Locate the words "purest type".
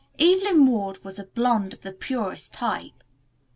1.91-3.03